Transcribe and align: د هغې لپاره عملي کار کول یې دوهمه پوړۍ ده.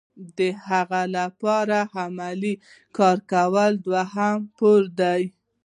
د 0.37 0.39
هغې 0.67 1.03
لپاره 1.17 1.79
عملي 1.99 2.53
کار 2.97 3.17
کول 3.31 3.71
یې 3.75 3.81
دوهمه 3.85 4.45
پوړۍ 4.57 4.87
ده. 5.33 5.35